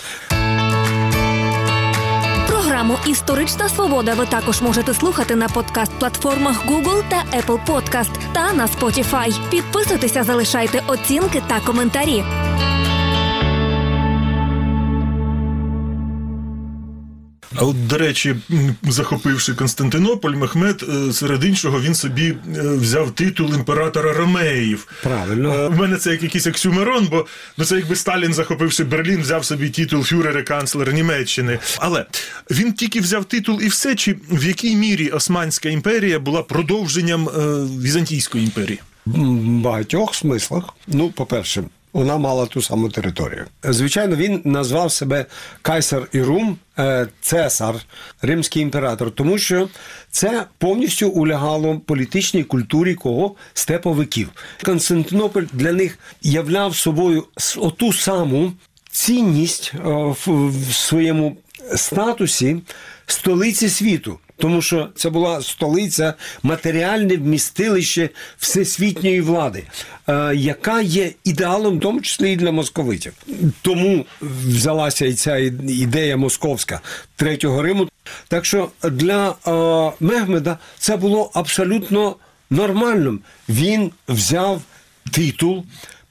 Програму 2.48 2.96
Історична 3.06 3.68
свобода 3.68 4.14
ви 4.14 4.26
також 4.26 4.62
можете 4.62 4.94
слухати 4.94 5.34
на 5.36 5.48
подкаст-платформах 5.48 6.66
Google 6.68 7.02
та 7.08 7.38
Apple 7.38 7.66
Podcast 7.66 8.10
та 8.32 8.52
на 8.52 8.66
Spotify. 8.66 9.50
Підписуйтеся, 9.50 10.22
залишайте 10.24 10.82
оцінки 10.86 11.42
та 11.48 11.60
коментарі. 11.60 12.24
А 17.56 17.64
от, 17.64 17.86
до 17.86 17.98
речі, 17.98 18.36
захопивши 18.82 19.54
Константинополь, 19.54 20.30
Мехмед, 20.34 20.84
е, 21.08 21.12
серед 21.12 21.44
іншого, 21.44 21.80
він 21.80 21.94
собі 21.94 22.26
е, 22.56 22.62
взяв 22.62 23.10
титул 23.10 23.54
імператора 23.54 24.12
Ромеїв. 24.12 24.88
Правильно. 25.02 25.54
Е, 25.54 25.68
В 25.68 25.78
мене 25.78 25.96
це 25.96 26.10
як 26.10 26.22
якийсь 26.22 26.46
оксюмерон, 26.46 27.08
бо 27.10 27.26
ну, 27.56 27.64
це 27.64 27.76
якби 27.76 27.96
Сталін, 27.96 28.34
захопивши 28.34 28.84
Берлін, 28.84 29.20
взяв 29.20 29.44
собі 29.44 29.70
титул 29.70 30.02
фюрера 30.02 30.42
канцлера 30.42 30.92
Німеччини. 30.92 31.58
Але 31.78 32.06
він 32.50 32.72
тільки 32.72 33.00
взяв 33.00 33.24
титул 33.24 33.60
і 33.62 33.68
все, 33.68 33.94
чи 33.94 34.16
в 34.30 34.46
якій 34.46 34.76
мірі 34.76 35.08
Османська 35.08 35.68
імперія 35.68 36.18
була 36.18 36.42
продовженням 36.42 37.24
Візантійської 37.82 38.44
імперії? 38.44 38.80
В 39.06 39.18
багатьох 39.38 40.14
смислах. 40.14 40.64
Ну, 40.86 41.10
по-перше, 41.10 41.64
вона 41.94 42.16
мала 42.16 42.46
ту 42.46 42.62
саму 42.62 42.88
територію. 42.88 43.44
Звичайно, 43.62 44.16
він 44.16 44.40
назвав 44.44 44.92
себе 44.92 45.26
Кайсар 45.62 46.08
Ірум, 46.12 46.56
е, 46.78 47.08
цесар, 47.20 47.74
римський 48.22 48.62
імператор, 48.62 49.10
тому 49.10 49.38
що 49.38 49.68
це 50.10 50.44
повністю 50.58 51.08
улягало 51.08 51.80
політичній 51.86 52.44
культурі 52.44 52.94
кого 52.94 53.34
степовиків. 53.54 54.28
Константинополь 54.64 55.44
для 55.52 55.72
них 55.72 55.98
являв 56.22 56.76
собою 56.76 57.24
оту 57.56 57.92
саму 57.92 58.52
цінність 58.90 59.72
е, 59.74 59.78
в 60.26 60.72
своєму 60.72 61.36
статусі 61.74 62.56
столиці 63.06 63.68
світу. 63.68 64.18
Тому 64.36 64.62
що 64.62 64.88
це 64.94 65.10
була 65.10 65.42
столиця, 65.42 66.14
матеріальне 66.42 67.16
вмістилище 67.16 68.08
всесвітньої 68.38 69.20
влади, 69.20 69.64
е, 70.08 70.32
яка 70.34 70.80
є 70.80 71.10
ідеалом, 71.24 71.76
в 71.76 71.80
тому 71.80 72.00
числі 72.00 72.32
і 72.32 72.36
для 72.36 72.52
московитів. 72.52 73.12
Тому 73.62 74.06
взялася 74.20 75.06
і 75.06 75.14
ця 75.14 75.36
ідея 75.68 76.16
московська 76.16 76.80
третього 77.16 77.62
Риму. 77.62 77.88
Так 78.28 78.44
що 78.44 78.68
для 78.82 79.30
е, 79.30 79.92
Мехмеда 80.00 80.58
це 80.78 80.96
було 80.96 81.30
абсолютно 81.34 82.16
нормальним. 82.50 83.20
Він 83.48 83.90
взяв 84.08 84.62
титул 85.10 85.64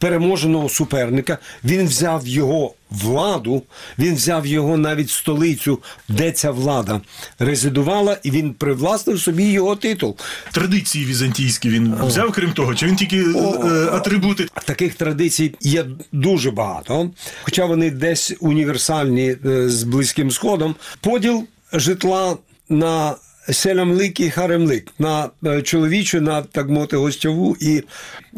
переможеного 0.04 0.70
суперника, 0.70 1.38
він 1.64 1.88
взяв 1.88 2.28
його 2.28 2.74
владу, 2.90 3.64
він 4.00 4.16
взяв 4.16 4.46
його 4.46 4.78
навіть 4.78 5.10
столицю, 5.10 5.80
де 6.10 6.32
ця 6.32 6.52
влада 6.52 7.02
резидувала, 7.40 8.18
і 8.24 8.32
він 8.32 8.54
привласнив 8.54 9.20
собі 9.20 9.44
його 9.44 9.76
титул. 9.76 10.18
Традиції 10.52 11.06
візантійські 11.06 11.70
він 11.70 11.96
взяв, 12.06 12.32
крім 12.32 12.54
того, 12.54 12.76
чи 12.76 12.86
він 12.86 12.96
тільки 12.96 13.18
е, 13.18 13.90
атрибути. 13.92 14.48
Таких 14.66 14.96
традицій 14.96 15.56
є 15.62 15.86
дуже 16.12 16.52
багато, 16.52 17.10
хоча 17.44 17.66
вони 17.66 17.92
десь 17.92 18.34
універсальні 18.40 19.36
е, 19.46 19.70
з 19.70 19.84
близьким 19.84 20.32
сходом. 20.32 20.76
Поділ 21.02 21.44
житла 21.74 22.38
на 22.70 23.16
селямлик 23.52 24.20
і 24.20 24.30
харемлик, 24.30 24.88
на 25.00 25.30
е, 25.46 25.62
чоловічу, 25.62 26.22
на 26.22 26.42
так 26.42 26.70
мовити, 26.70 26.98
гостьову 26.98 27.58
і 27.60 27.84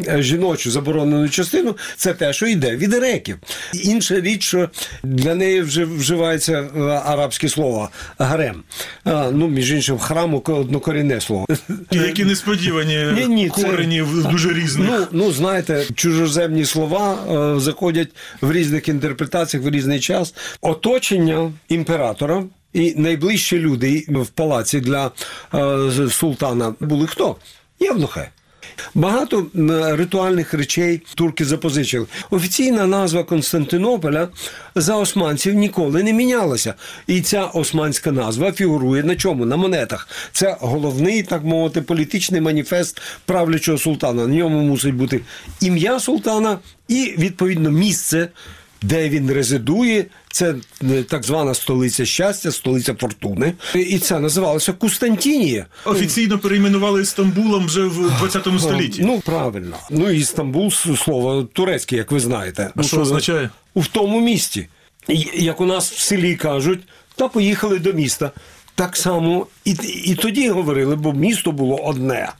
е, 0.07 0.21
жіночу 0.21 0.71
заборонену 0.71 1.29
частину. 1.29 1.75
Це 1.95 2.13
те, 2.13 2.33
що 2.33 2.47
йде 2.47 2.75
від 2.75 2.93
греків. 2.93 3.37
Інша 3.73 4.19
річ, 4.19 4.43
що 4.43 4.69
для 5.03 5.35
неї 5.35 5.61
вже 5.61 5.85
вживається 5.85 6.53
е, 6.77 6.79
арабське 6.81 7.49
слово 7.49 7.89
гарем. 8.17 8.63
Ну, 9.31 9.47
між 9.47 9.71
іншим, 9.71 9.97
храму 9.97 10.43
однокорінне 10.47 11.21
слово. 11.21 11.45
Які 11.91 12.25
несподівані 12.25 12.97
Ні, 13.15 13.27
ні, 13.27 13.49
корені 13.49 14.01
в- 14.01 14.31
дуже 14.31 14.53
різних. 14.53 14.89
Ну, 14.89 15.07
ну 15.11 15.31
знаєте, 15.31 15.85
чужоземні 15.95 16.65
слова 16.65 17.17
заходять 17.59 18.09
в 18.41 18.51
різних 18.51 18.87
інтерпретаціях 18.87 19.65
в 19.65 19.69
різний 19.69 19.99
час. 19.99 20.33
Оточення 20.61 21.51
імператора 21.69 22.43
і 22.75 22.93
найближчі 22.97 23.59
люди 23.59 24.05
в 24.09 24.27
палаці 24.27 24.79
для 24.79 25.11
е, 25.53 26.09
султана 26.09 26.75
були 26.79 27.07
хто? 27.07 27.35
Євнухи. 27.79 28.27
Багато 28.95 29.45
ритуальних 29.97 30.53
речей 30.53 31.01
турки 31.15 31.45
запозичили. 31.45 32.05
Офіційна 32.29 32.87
назва 32.87 33.23
Константинополя 33.23 34.27
за 34.75 34.95
османців 34.95 35.53
ніколи 35.53 36.03
не 36.03 36.13
мінялася. 36.13 36.73
І 37.07 37.21
ця 37.21 37.45
османська 37.45 38.11
назва 38.11 38.51
фігурує 38.51 39.03
на 39.03 39.15
чому? 39.15 39.45
На 39.45 39.57
монетах. 39.57 40.07
Це 40.31 40.57
головний, 40.59 41.23
так 41.23 41.43
мовити, 41.43 41.81
політичний 41.81 42.41
маніфест 42.41 43.01
правлячого 43.25 43.77
султана. 43.77 44.27
На 44.27 44.35
ньому 44.35 44.61
мусить 44.61 44.95
бути 44.95 45.21
ім'я 45.61 45.99
султана 45.99 46.59
і 46.87 47.15
відповідно 47.17 47.71
місце. 47.71 48.29
Де 48.87 49.09
він 49.09 49.31
резидує, 49.31 50.05
це 50.31 50.55
е, 50.83 51.03
так 51.03 51.23
звана 51.23 51.53
столиця 51.53 52.05
щастя, 52.05 52.51
столиця 52.51 52.93
фортуни. 52.93 53.53
І 53.75 53.99
це 53.99 54.19
називалося 54.19 54.73
Кустантінія. 54.73 55.65
Офіційно 55.85 56.39
перейменували 56.39 57.05
Стамбулом 57.05 57.65
вже 57.65 57.83
в 57.83 58.17
20 58.19 58.47
столітті. 58.59 59.01
Ну, 59.05 59.19
правильно. 59.19 59.77
Ну, 59.89 60.09
і 60.09 60.23
Стамбул 60.23 60.71
слово 60.71 61.43
турецьке, 61.43 61.95
як 61.95 62.11
ви 62.11 62.19
знаєте. 62.19 62.71
А 62.75 62.83
що 62.83 63.01
означає? 63.01 63.49
В 63.75 63.87
тому 63.87 64.21
місті. 64.21 64.67
Як 65.33 65.61
у 65.61 65.65
нас 65.65 65.91
в 65.91 65.99
селі 65.99 66.35
кажуть, 66.35 66.79
та 67.15 67.27
поїхали 67.27 67.79
до 67.79 67.93
міста. 67.93 68.31
Так 68.75 68.97
само 68.97 69.47
і, 69.65 69.71
і 70.05 70.15
тоді 70.15 70.49
говорили, 70.49 70.95
бо 70.95 71.13
місто 71.13 71.51
було 71.51 71.75
одне. 71.75 72.33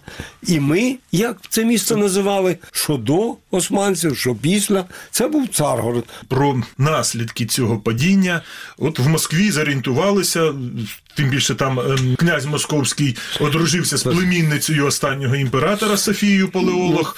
І 0.47 0.59
ми, 0.59 0.95
як 1.11 1.37
це 1.49 1.65
місто 1.65 1.97
називали, 1.97 2.57
що 2.71 2.97
до 2.97 3.35
османців, 3.51 4.17
що 4.17 4.35
після, 4.35 4.85
це 5.11 5.27
був 5.27 5.47
Царгород. 5.47 6.05
Про 6.27 6.63
наслідки 6.77 7.45
цього 7.45 7.77
падіння. 7.77 8.41
От 8.77 8.99
в 8.99 9.07
Москві 9.07 9.51
зорієнтувалися, 9.51 10.53
тим 11.15 11.29
більше 11.29 11.55
там 11.55 11.79
ем, 11.79 12.15
князь 12.15 12.45
Московський 12.45 13.15
одружився 13.39 13.97
з 13.97 14.03
племінницею 14.03 14.85
останнього 14.85 15.35
імператора 15.35 15.97
Софією 15.97 16.49
Палеолог, 16.49 17.15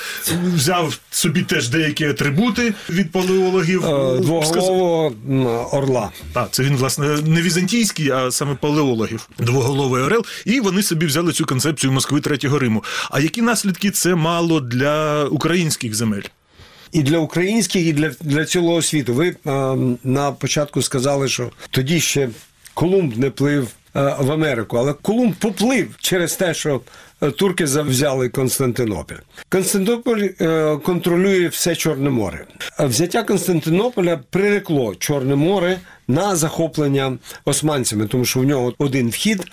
взяв 0.55 0.99
собі 1.11 1.41
теж 1.41 1.69
деякі 1.69 2.05
атрибути 2.05 2.73
від 2.89 3.11
палеологів. 3.11 3.85
Е, 3.85 4.19
Двоголового 4.19 5.13
орла. 5.71 6.09
Так, 6.33 6.47
це 6.51 6.63
він, 6.63 6.75
власне, 6.75 7.07
не 7.25 7.41
візантійський, 7.41 8.09
а 8.09 8.31
саме 8.31 8.55
палеологів, 8.55 9.29
двоголовий 9.39 10.03
орел. 10.03 10.25
І 10.45 10.59
вони 10.59 10.83
собі 10.83 11.05
взяли 11.05 11.33
цю 11.33 11.45
концепцію 11.45 11.91
Москви 11.91 12.21
Третього 12.21 12.59
Риму. 12.59 12.83
А 13.11 13.19
які 13.19 13.41
наслідки 13.41 13.91
це 13.91 14.15
мало 14.15 14.59
для 14.59 15.25
українських 15.25 15.95
земель? 15.95 16.21
І 16.91 17.03
для 17.03 17.17
українських, 17.17 17.85
і 17.85 17.93
для, 17.93 18.11
для 18.21 18.45
цілого 18.45 18.81
світу. 18.81 19.13
Ви 19.13 19.27
е, 19.27 19.35
на 20.03 20.31
початку 20.31 20.81
сказали, 20.81 21.27
що 21.27 21.51
тоді 21.71 21.99
ще 21.99 22.29
Колумб 22.73 23.17
не 23.17 23.29
плив 23.29 23.67
в 24.01 24.31
Америку, 24.31 24.77
але 24.77 24.93
Колумб 24.93 25.35
поплив 25.35 25.95
через 25.99 26.35
те, 26.35 26.53
що 26.53 26.81
е, 27.21 27.31
турки 27.31 27.67
завзяли 27.67 28.29
Константинополь. 28.29 29.15
Константинополь 29.49 30.21
е, 30.41 30.77
контролює 30.85 31.47
все 31.47 31.75
Чорне 31.75 32.09
море. 32.09 32.45
Взяття 32.79 33.23
Константинополя 33.23 34.19
прирекло 34.29 34.95
Чорне 34.95 35.35
море 35.35 35.79
на 36.07 36.35
захоплення 36.35 37.17
османцями, 37.45 38.07
тому 38.07 38.25
що 38.25 38.39
в 38.39 38.43
нього 38.43 38.73
один 38.77 39.09
вхід. 39.09 39.45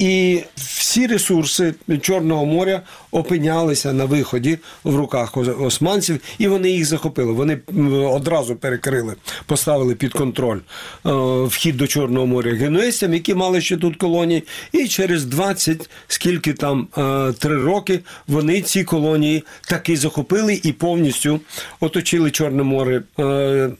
І 0.00 0.40
всі 0.56 1.06
ресурси 1.06 1.74
Чорного 2.00 2.46
моря 2.46 2.82
опинялися 3.10 3.92
на 3.92 4.04
виході 4.04 4.58
в 4.84 4.96
руках 4.96 5.36
османців, 5.36 6.20
і 6.38 6.48
вони 6.48 6.70
їх 6.70 6.84
захопили. 6.84 7.32
Вони 7.32 7.58
одразу 8.06 8.56
перекрили, 8.56 9.14
поставили 9.46 9.94
під 9.94 10.12
контроль 10.12 10.58
е, 10.58 11.10
вхід 11.44 11.76
до 11.76 11.86
Чорного 11.86 12.26
моря 12.26 12.52
генуезцям, 12.54 13.14
які 13.14 13.34
мали 13.34 13.60
ще 13.60 13.76
тут 13.76 13.96
колонії. 13.96 14.44
І 14.72 14.88
через 14.88 15.24
20, 15.24 15.90
скільки 16.08 16.52
там 16.52 16.88
е, 16.98 17.32
три 17.38 17.62
роки, 17.62 18.00
вони 18.28 18.62
ці 18.62 18.84
колонії 18.84 19.44
таки 19.68 19.96
захопили 19.96 20.60
і 20.62 20.72
повністю 20.72 21.40
оточили 21.80 22.30
Чорне 22.30 22.62
море. 22.62 23.02
е, 23.18 23.70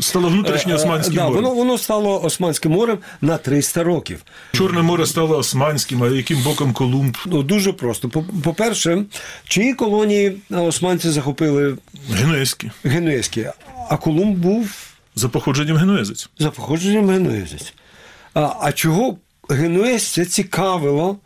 Стало 0.00 0.28
внутрішнє 0.28 0.74
Османське 0.74 1.14
да, 1.14 1.28
море. 1.28 1.34
Воно, 1.34 1.54
воно 1.54 1.78
стало 1.78 2.24
Османським 2.24 2.72
морем 2.72 2.98
на 3.20 3.36
300 3.36 3.82
років. 3.84 4.20
Чорне 4.52 4.82
море 4.82 5.06
стало 5.06 5.41
османським, 5.42 6.02
а 6.02 6.08
яким 6.08 6.42
боком 6.42 6.72
Колумб? 6.72 7.16
Ну, 7.26 7.42
дуже 7.42 7.72
просто. 7.72 8.08
По- 8.08 8.24
По-перше, 8.44 9.04
чиї 9.44 9.74
колонії 9.74 10.36
османці 10.50 11.10
захопили 11.10 11.76
Генуезькі. 12.12 12.70
генуезькі, 12.84 13.46
а 13.90 13.96
Колумб 13.96 14.36
був 14.38 14.70
За 15.14 15.28
походженням 15.28 15.76
генуезець. 15.76 16.28
за 16.38 16.50
походженням 16.50 17.10
генуезець. 17.10 17.74
А, 18.34 18.48
а 18.60 18.72
чого 18.72 19.18
генуезця 19.48 20.24
цікавило 20.24 21.18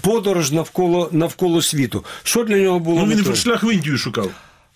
подорож 0.00 0.52
навколо, 0.52 1.08
навколо 1.12 1.62
світу? 1.62 2.04
Що 2.22 2.44
для 2.44 2.56
нього 2.56 2.78
було 2.78 3.00
Ну 3.00 3.06
він 3.06 3.16
метою? 3.18 3.36
шлях 3.36 3.64
в 3.64 3.72
Індію 3.74 3.98
шукав. 3.98 4.30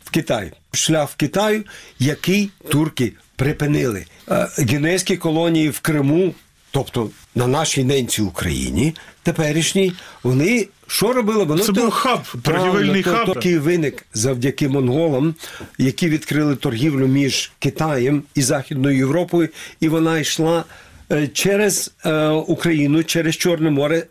в 0.04 0.10
Китай. 0.10 0.52
Шлях 0.72 1.10
в 1.10 1.16
Китаю, 1.16 1.64
який 1.98 2.50
турки 2.68 3.12
припинили. 3.36 4.04
Е, 4.30 4.48
Генуезькі 4.58 5.16
колонії 5.16 5.68
в 5.70 5.80
Криму, 5.80 6.34
тобто 6.70 7.10
на 7.34 7.46
нашій 7.46 7.84
ненці 7.84 8.22
Україні, 8.22 8.94
теперішній, 9.22 9.92
вони 10.22 10.68
що 10.86 11.12
робили? 11.12 11.44
Воно 11.44 11.62
Це 11.62 11.72
був 11.72 11.90
хаб, 11.90 12.20
торгівельний 12.42 13.02
то- 13.02 13.10
хаб. 13.10 13.34
Такий 13.34 13.58
виник 13.58 14.06
завдяки 14.14 14.68
монголам, 14.68 15.34
які 15.78 16.08
відкрили 16.08 16.56
торгівлю 16.56 17.06
між 17.06 17.52
Китаєм 17.58 18.22
і 18.34 18.42
Західною 18.42 18.96
Європою, 18.96 19.48
і 19.80 19.88
вона 19.88 20.18
йшла 20.18 20.64
е, 21.12 21.28
через 21.28 21.92
е, 22.06 22.28
Україну, 22.28 23.04
через 23.04 23.36
Чорне 23.36 23.70
море. 23.70 24.06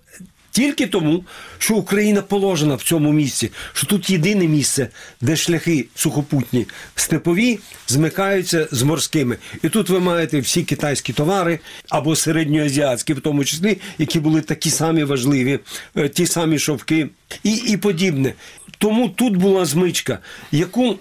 Тільки 0.58 0.88
тому, 0.88 1.24
що 1.58 1.76
Україна 1.76 2.22
положена 2.22 2.76
в 2.76 2.84
цьому 2.84 3.12
місці, 3.12 3.52
що 3.74 3.88
тут 3.88 4.10
єдине 4.10 4.48
місце, 4.48 4.88
де 5.22 5.36
шляхи 5.36 5.86
сухопутні 5.96 6.68
степові 6.96 7.60
змикаються 7.88 8.68
з 8.72 8.84
морськими. 8.84 9.38
І 9.64 9.70
тут 9.70 9.90
ви 9.90 10.00
маєте 10.00 10.40
всі 10.40 10.64
китайські 10.64 11.14
товари 11.14 11.60
або 11.90 12.16
середньоазіатські, 12.16 13.14
в 13.14 13.22
тому 13.22 13.46
числі, 13.46 13.78
які 13.98 14.20
були 14.20 14.42
такі 14.42 14.70
самі 14.70 15.04
важливі, 15.04 15.60
е, 15.98 16.10
ті 16.10 16.28
самі 16.28 16.60
шовки 16.60 17.10
і, 17.44 17.54
і 17.54 17.78
подібне. 17.78 18.34
Тому 18.78 19.10
тут 19.10 19.38
була 19.38 19.66
змичка, 19.66 20.20
яку 20.52 20.96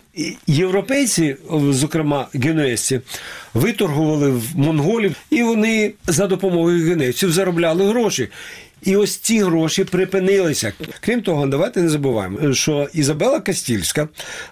європейці, 0.47 1.37
зокрема 1.71 2.29
генуезці, 2.35 3.01
виторгували 3.55 4.31
в 4.31 4.43
монголів, 4.55 5.17
і 5.31 5.43
вони 5.43 5.93
за 6.07 6.27
допомогою 6.27 6.89
генуезців 6.89 7.33
заробляли 7.33 7.89
гроші. 7.89 8.29
І 8.83 8.97
ось 8.97 9.17
ці 9.17 9.41
гроші 9.43 9.85
припинилися. 9.85 10.73
Крім 11.01 11.23
того, 11.23 11.47
давайте 11.47 11.83
не 11.83 11.89
забуваємо, 11.89 12.55
що 12.55 12.89
Ізабела 12.93 13.41
Кастільська, 13.41 14.09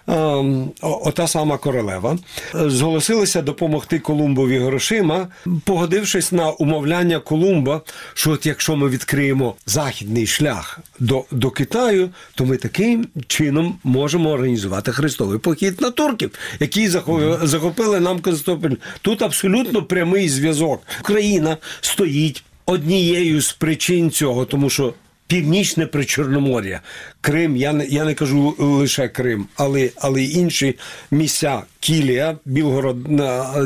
ем, 0.07 0.71
ота 0.81 1.27
сама 1.27 1.57
королева, 1.57 2.17
зголосилася 2.53 3.41
допомогти 3.41 3.99
Колумбові 3.99 4.59
грошима, 4.59 5.27
погодившись 5.65 6.31
на 6.31 6.49
умовляння 6.49 7.19
Колумба, 7.19 7.81
що 8.13 8.31
от 8.31 8.45
якщо 8.45 8.75
ми 8.75 8.89
відкриємо 8.89 9.55
західний 9.65 10.27
шлях 10.27 10.79
до, 10.99 11.23
до 11.31 11.49
Китаю, 11.49 12.09
то 12.35 12.45
ми 12.45 12.57
таким 12.57 13.07
чином 13.27 13.79
можемо 13.83 14.29
організувати 14.29 14.91
хрестовий 14.91 15.39
похід 15.39 15.81
на 15.81 15.89
турків, 15.91 16.31
які 16.59 16.89
захо- 16.89 17.45
захопили 17.47 17.99
нам 17.99 18.19
Константинополь. 18.21 18.77
Тут 19.01 19.21
абсолютно 19.21 19.83
прямий 19.83 20.29
зв'язок. 20.29 20.81
Україна 21.01 21.57
стоїть 21.81 22.43
однією 22.65 23.41
з 23.41 23.53
причин 23.53 24.11
цього, 24.11 24.45
тому 24.45 24.69
що. 24.69 24.93
Північне 25.27 25.85
Причорномор'я, 25.85 26.81
Крим, 27.21 27.57
я 27.57 27.73
не, 27.73 27.85
я 27.85 28.03
не 28.05 28.13
кажу 28.13 28.55
лише 28.57 29.07
Крим, 29.07 29.45
але, 29.55 29.89
але 29.95 30.23
інші 30.23 30.75
місця 31.11 31.63
Кілія, 31.79 32.37
Білгород, 32.45 33.03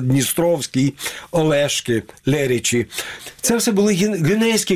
Дністровський, 0.03 0.93
Олешки, 1.31 2.03
Лерічі. 2.25 2.85
Це 3.41 3.57
все 3.57 3.71
були 3.71 3.93
ген- 3.93 4.23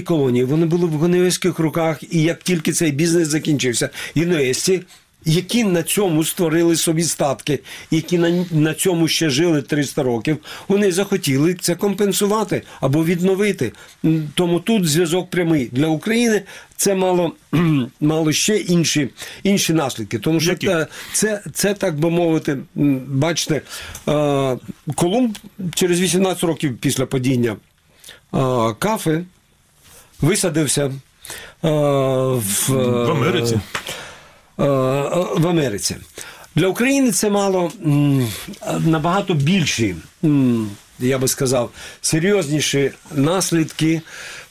колонії. 0.02 0.44
Вони 0.46 0.66
були 0.66 0.86
в 0.88 1.02
генуезьких 1.02 1.60
руках, 1.60 2.00
і 2.12 2.22
як 2.22 2.44
тільки 2.44 2.72
цей 2.72 2.92
бізнес 2.92 3.28
закінчився, 3.28 3.90
генуезці 4.16 4.82
які 5.26 5.64
на 5.64 5.84
цьому 5.84 6.24
створили 6.24 6.76
собі 6.76 7.04
статки, 7.04 7.60
які 7.92 8.18
на, 8.18 8.46
на 8.52 8.74
цьому 8.74 9.08
ще 9.08 9.30
жили 9.30 9.62
300 9.62 10.04
років, 10.04 10.38
вони 10.68 10.92
захотіли 10.92 11.54
це 11.54 11.76
компенсувати 11.76 12.62
або 12.82 13.06
відновити. 13.06 13.72
Тому 14.34 14.60
тут 14.60 14.90
зв'язок 14.90 15.30
прямий 15.30 15.70
для 15.72 15.88
України. 15.88 16.42
Це 16.78 16.96
мало, 16.96 17.32
мало 18.00 18.32
ще 18.32 18.58
інші, 18.58 19.10
інші 19.44 19.74
наслідки. 19.74 20.20
Тому 20.20 20.40
що 20.40 20.56
це, 20.56 20.88
це, 21.14 21.42
це, 21.54 21.74
так 21.74 22.00
би 22.00 22.10
мовити, 22.10 22.58
бачите, 23.08 23.62
Колумб 24.96 25.38
через 25.76 26.02
18 26.02 26.44
років 26.44 26.78
після 26.78 27.06
падіння 27.06 27.56
кафи 28.80 29.26
висадився 30.22 30.92
в, 31.62 32.42
В 32.70 33.12
Америці. 33.12 33.60
Е, 34.60 34.64
в 35.38 35.48
Америці. 35.48 35.96
Для 36.56 36.68
України 36.68 37.12
це 37.12 37.30
мало 37.30 37.72
набагато 38.80 39.34
більші, 39.34 39.96
я 41.00 41.18
би 41.18 41.28
сказав, 41.28 41.72
серйозніші 42.02 42.92
наслідки, 43.16 44.02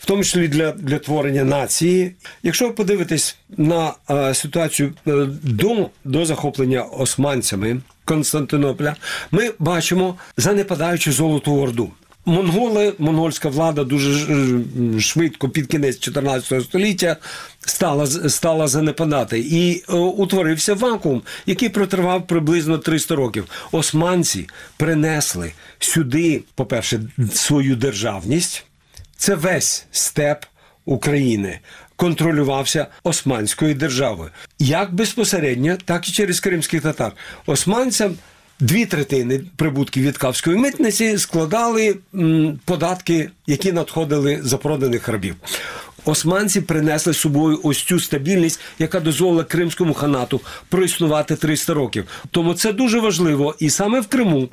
в 0.00 0.06
тому 0.06 0.24
числі 0.24 0.48
для, 0.48 0.72
для 0.72 0.98
творення 0.98 1.44
нації. 1.44 2.14
Якщо 2.42 2.66
ви 2.66 2.72
подивитесь 2.72 3.36
на 3.56 3.94
е, 4.10 4.34
ситуацію 4.34 4.92
е, 5.06 5.12
до, 5.42 5.90
до 6.04 6.24
захоплення 6.24 6.82
османцями 6.82 7.80
Константинополя, 8.04 8.96
ми 9.30 9.50
бачимо 9.58 10.14
занепадаючу 10.36 11.12
Золоту 11.12 11.56
Орду. 11.56 11.90
Монголи, 12.24 12.94
монгольська 12.98 13.48
влада 13.48 13.84
дуже 13.84 14.26
швидко 15.00 15.48
під 15.48 15.66
кінець 15.66 15.98
14 15.98 16.64
століття 16.64 17.16
стала, 17.60 18.06
стала 18.06 18.68
занепадати. 18.68 19.38
І 19.38 19.84
е, 19.88 19.92
утворився 19.92 20.74
вакуум, 20.74 21.22
який 21.46 21.68
протривав 21.68 22.26
приблизно 22.26 22.78
300 22.78 23.14
років. 23.14 23.48
Османці 23.72 24.48
принесли 24.76 25.52
сюди, 25.78 26.44
по-перше, 26.54 27.00
свою 27.34 27.76
державність. 27.76 28.64
Це 29.16 29.34
весь 29.34 29.86
степ 29.90 30.44
України 30.84 31.58
контролювався 31.96 32.86
Османською 33.02 33.74
державою. 33.74 34.30
Як 34.58 34.94
безпосередньо, 34.94 35.76
так 35.84 36.08
і 36.08 36.12
через 36.12 36.40
кримських 36.40 36.82
татар. 36.82 37.12
Османцям 37.46 38.14
дві 38.60 38.86
третини 38.86 39.40
прибутків 39.56 40.02
від 40.02 40.18
Кавської 40.18 40.56
митниці 40.56 41.18
складали 41.18 41.96
податки, 42.64 43.30
які 43.46 43.72
надходили 43.72 44.40
за 44.42 44.58
проданих 44.58 45.08
рабів. 45.08 45.36
Османці 46.04 46.60
принесли 46.60 47.12
з 47.12 47.18
собою 47.18 47.60
ось 47.62 47.82
цю 47.82 48.00
стабільність, 48.00 48.60
яка 48.78 49.00
дозволила 49.00 49.44
Кримському 49.44 49.94
ханату 49.94 50.40
проіснувати 50.68 51.36
300 51.36 51.74
років. 51.74 52.04
Тому 52.30 52.54
це 52.54 52.72
дуже 52.72 53.00
важливо. 53.00 53.54
І 53.58 53.70
саме 53.70 54.00
в 54.00 54.06
Криму 54.06 54.48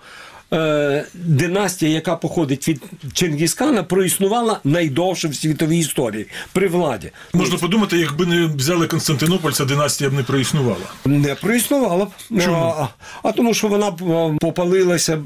е, 0.54 1.06
династія, 1.14 1.92
яка 1.92 2.16
походить 2.16 2.68
від 2.68 2.82
Чингіскана, 3.14 3.84
проіснувала 3.84 4.60
найдовше 4.64 5.28
в 5.28 5.36
світовій 5.36 5.78
історії 5.78 6.26
при 6.54 6.68
владі. 6.68 7.12
Можна 7.34 7.58
подумати, 7.58 7.98
якби 7.98 8.26
не 8.26 8.46
взяли 8.46 8.88
Константинополь, 8.88 9.52
ця 9.52 9.66
династія 9.66 10.10
б 10.10 10.14
не 10.14 10.24
проіснувала. 10.24 10.86
Не 11.06 11.36
проіснувала 11.36 12.06
б. 12.06 12.10
Чому? 12.44 12.56
А, 12.78 12.88
а 13.24 13.32
тому, 13.32 13.54
що 13.54 13.68
вона 13.68 13.92
б, 13.92 14.02
е, 14.12 14.38
попалилася, 14.42 15.22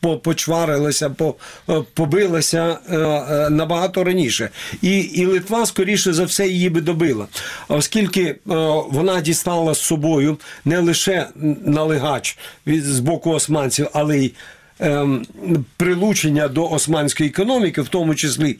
по- 0.00 0.16
почварилася, 0.16 1.14
е, 1.68 1.82
побилася 1.94 2.78
е, 2.90 2.96
е, 2.96 3.50
набагато 3.50 4.04
раніше. 4.04 4.50
І, 4.82 4.98
і 4.98 5.26
Литва, 5.26 5.66
скоріше 5.66 6.12
за 6.12 6.24
все, 6.24 6.48
її 6.48 6.70
би 6.70 6.80
добила. 6.80 7.26
Оскільки 7.68 8.22
е, 8.22 8.36
вона 8.90 9.20
дістала 9.20 9.74
з 9.74 9.80
собою 9.80 10.38
не 10.64 10.78
лише 10.78 11.26
налегач 11.64 12.38
з 12.66 13.00
боку 13.00 13.30
османців, 13.30 13.88
але 13.92 14.18
й 14.18 14.32
прилучення 15.76 16.48
до 16.48 16.70
османської 16.70 17.28
економіки, 17.30 17.80
в 17.82 17.88
тому 17.88 18.14
числі 18.14 18.56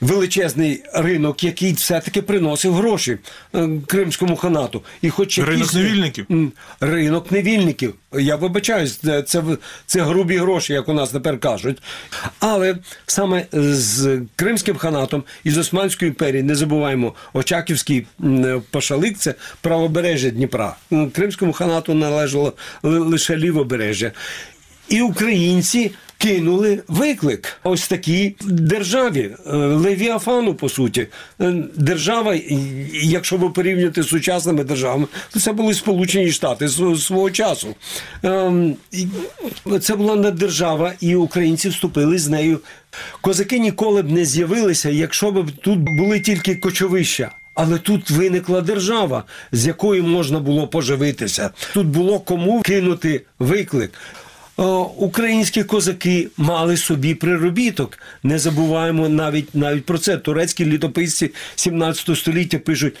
величезний 0.00 0.82
ринок, 0.94 1.44
який 1.44 1.72
все-таки 1.72 2.22
приносив 2.22 2.74
гроші 2.74 3.18
е, 3.54 3.68
кримському 3.86 4.36
ханату. 4.36 4.82
І 5.02 5.10
хоч 5.10 5.38
Ринок 5.38 5.52
якісь- 5.54 5.74
невільників? 5.74 6.26
Ринок 6.80 7.30
невільників. 7.32 7.94
Я 8.18 8.36
вибачаюсь, 8.36 8.96
це, 9.26 9.42
це, 9.86 10.02
грубі 10.02 10.36
гроші, 10.36 10.72
як 10.72 10.88
у 10.88 10.92
нас 10.92 11.10
тепер 11.10 11.40
кажуть. 11.40 11.82
Але 12.40 12.76
саме 13.06 13.46
з 13.52 14.20
Кримським 14.36 14.76
ханатом 14.76 15.22
і 15.44 15.50
з 15.50 15.58
Османської 15.58 16.08
імперії, 16.08 16.42
не 16.42 16.54
забуваємо, 16.54 17.14
Очаківський 17.32 18.06
м, 18.24 18.62
пашалик 18.70 19.18
це 19.18 19.34
правобережжя 19.60 20.30
Дніпра. 20.30 20.76
Кримському 21.12 21.52
ханату 21.52 21.94
належало 21.94 22.52
лише 22.82 23.36
лівобережжя. 23.36 24.12
І 24.94 25.00
українці 25.02 25.90
кинули 26.18 26.82
виклик 26.88 27.56
ось 27.64 27.88
такій 27.88 28.36
державі, 28.40 29.30
е, 29.46 29.56
Левіафану, 29.56 30.54
по 30.54 30.68
суті. 30.68 31.06
Е, 31.40 31.54
Держава, 31.76 32.36
якщо 33.02 33.36
ви 33.36 33.50
порівнюєте 33.50 34.02
з 34.02 34.08
сучасними 34.08 34.64
державами, 34.64 35.06
то 35.32 35.40
це 35.40 35.52
були 35.52 35.74
Сполучені 35.74 36.32
Штати 36.32 36.66
св- 36.66 36.98
свого 36.98 37.30
часу. 37.30 37.74
Ем, 38.22 38.76
Це 39.80 39.96
була 39.96 40.16
не 40.16 40.30
держава, 40.30 40.92
і 41.00 41.14
українці 41.16 41.68
вступили 41.68 42.18
з 42.18 42.28
нею. 42.28 42.60
Козаки 43.20 43.58
ніколи 43.58 44.02
б 44.02 44.10
не 44.12 44.24
з'явилися, 44.24 44.90
якщо 44.90 45.32
б 45.32 45.50
тут 45.62 45.78
були 45.78 46.20
тільки 46.20 46.54
кочовища. 46.56 47.30
Але 47.54 47.78
тут 47.78 48.10
виникла 48.10 48.60
держава, 48.60 49.24
з 49.52 49.66
якої 49.66 50.02
можна 50.02 50.38
було 50.40 50.68
поживитися. 50.68 51.50
Тут 51.74 51.86
було 51.86 52.20
кому 52.20 52.62
кинути 52.62 53.22
виклик. 53.38 53.92
О, 54.56 54.82
Українські 54.82 55.64
козаки 55.64 56.28
мали 56.36 56.76
собі 56.76 57.14
приробіток. 57.14 57.98
Не 58.22 58.38
забуваємо 58.38 59.08
навіть 59.08 59.54
навіть 59.54 59.86
про 59.86 59.98
це. 59.98 60.16
Турецькі 60.16 60.64
літописці 60.64 61.30
17 61.54 62.18
століття 62.18 62.58
пишуть: 62.58 62.96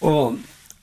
о, 0.00 0.32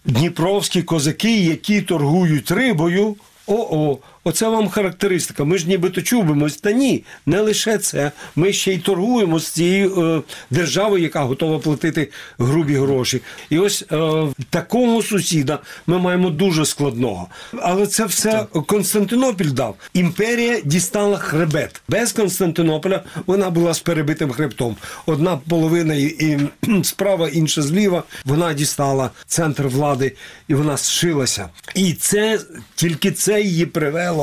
Дніпровські 0.05 0.83
козаки, 0.83 1.37
які 1.37 1.81
торгують 1.81 2.51
рибою. 2.51 3.15
О-о, 3.47 3.97
оце 4.25 4.49
вам 4.49 4.69
характеристика. 4.69 5.43
Ми 5.43 5.57
ж 5.57 5.67
нібито 5.67 6.01
чубимось. 6.01 6.57
Та 6.57 6.71
ні, 6.71 7.03
не 7.25 7.41
лише 7.41 7.77
це. 7.77 8.11
Ми 8.35 8.53
ще 8.53 8.73
й 8.73 8.77
торгуємо 8.77 9.39
з 9.39 9.47
цією 9.47 10.01
е, 10.01 10.21
державою, 10.49 11.03
яка 11.03 11.23
готова 11.23 11.59
платити 11.59 12.09
грубі 12.39 12.75
гроші. 12.75 13.21
І 13.49 13.59
ось 13.59 13.85
е, 13.91 14.27
такого 14.49 15.01
сусіда 15.01 15.59
ми 15.87 15.99
маємо 15.99 16.29
дуже 16.29 16.65
складного. 16.65 17.27
Але 17.61 17.87
це 17.87 18.05
все 18.05 18.45
Константинополь 18.67 19.45
дав. 19.45 19.75
Імперія 19.93 20.61
дістала 20.65 21.17
хребет. 21.17 21.81
Без 21.89 22.11
Константинополя 22.11 23.03
вона 23.25 23.49
була 23.49 23.73
з 23.73 23.79
перебитим 23.79 24.31
хребтом. 24.31 24.75
Одна 25.05 25.37
половина 25.49 25.93
і, 25.93 26.03
і 26.03 26.39
справа, 26.83 27.29
інша 27.29 27.61
зліва. 27.61 28.03
Вона 28.25 28.53
дістала 28.53 29.09
центр 29.27 29.63
влади 29.63 30.15
і 30.47 30.53
вона 30.53 30.77
зшилася. 30.77 31.49
І 31.75 31.93
це 31.93 32.39
тільки 32.75 33.11
це 33.11 33.41
її 33.41 33.65
привело 33.65 34.14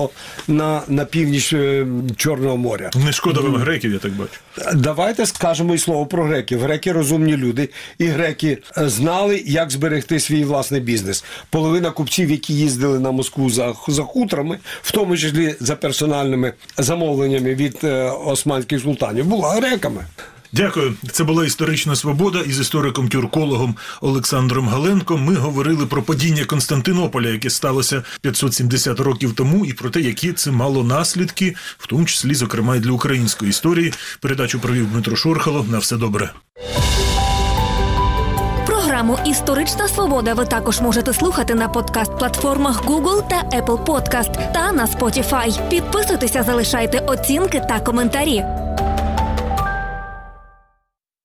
на, 0.48 0.82
на 0.88 1.04
північ 1.04 1.52
е, 1.52 1.86
Чорного 2.16 2.56
моря. 2.56 2.90
Не 3.04 3.12
шкода 3.12 3.40
вам 3.40 3.56
греків, 3.56 3.92
я 3.92 3.98
так 3.98 4.12
бачу. 4.12 4.32
Давайте 4.74 5.26
скажемо 5.26 5.74
і 5.74 5.78
слово 5.78 6.06
про 6.06 6.24
греків. 6.24 6.60
Греки 6.60 6.92
розумні 6.92 7.36
люди, 7.36 7.68
і 7.98 8.06
греки 8.06 8.58
е, 8.78 8.88
знали, 8.88 9.42
як 9.46 9.70
зберегти 9.70 10.20
свій 10.20 10.44
власний 10.44 10.80
бізнес. 10.80 11.24
Половина 11.50 11.90
купців, 11.90 12.30
які 12.30 12.54
їздили 12.54 12.98
на 13.00 13.10
Москву 13.10 13.50
за, 13.50 13.74
за 13.88 14.02
хутрами, 14.02 14.58
в 14.82 14.92
тому 14.92 15.16
числі 15.16 15.54
за 15.60 15.76
персональними 15.76 16.52
замовленнями 16.78 17.54
від 17.54 17.78
е, 17.84 18.10
османських 18.10 18.80
султанів, 18.80 19.24
була 19.24 19.50
греками. 19.50 20.04
Дякую. 20.52 20.94
Це 21.12 21.24
була 21.24 21.44
історична 21.44 21.96
свобода 21.96 22.40
із 22.40 22.60
істориком-тюркологом 22.60 23.74
Олександром 24.00 24.68
Галенком. 24.68 25.24
Ми 25.24 25.34
говорили 25.34 25.86
про 25.86 26.02
падіння 26.02 26.44
Константинополя, 26.44 27.28
яке 27.28 27.50
сталося 27.50 28.02
570 28.20 29.00
років 29.00 29.34
тому, 29.34 29.66
і 29.66 29.72
про 29.72 29.90
те, 29.90 30.00
які 30.00 30.32
це 30.32 30.50
мало 30.50 30.84
наслідки, 30.84 31.54
в 31.78 31.86
тому 31.86 32.04
числі, 32.04 32.34
зокрема, 32.34 32.76
і 32.76 32.80
для 32.80 32.90
української 32.90 33.50
історії. 33.50 33.92
Передачу 34.20 34.60
провів 34.60 34.90
Дмитро 34.92 35.16
Шорхало. 35.16 35.66
На 35.70 35.78
все 35.78 35.96
добре. 35.96 36.30
Програму 38.66 39.18
Історична 39.26 39.88
свобода 39.88 40.34
ви 40.34 40.46
також 40.46 40.80
можете 40.80 41.12
слухати 41.12 41.54
на 41.54 41.68
подкаст-платформах 41.68 42.84
Google 42.84 43.28
та 43.28 43.58
Apple 43.58 43.84
Podcast 43.84 44.52
та 44.52 44.72
на 44.72 44.86
Spotify. 44.86 45.68
Підписуйтеся, 45.68 46.42
залишайте 46.42 46.98
оцінки 46.98 47.62
та 47.68 47.80
коментарі. 47.80 48.44